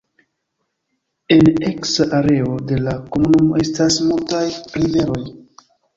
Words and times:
En 1.35 1.43
eksa 1.67 2.07
areo 2.19 2.55
de 2.71 2.79
la 2.87 2.95
komunumo 3.17 3.61
estas 3.65 3.99
multaj 4.09 4.45
riveroj. 4.79 5.25